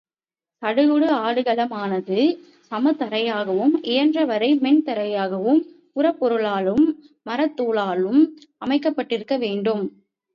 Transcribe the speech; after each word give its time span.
சடுகுடு 0.61 1.07
ஆடுகளமானது 1.17 2.19
சம 2.71 2.91
தரையாகவும், 2.93 3.73
இயன்ற 3.83 4.25
வரை 4.25 4.49
மென்தரையாகவும், 4.61 5.61
உரப்பொருளாலும், 5.95 6.85
மரத்துளாலும் 7.25 8.21
அமைக்கப்பட்டிருக்க 8.59 9.37
வேண்டும். 9.37 9.83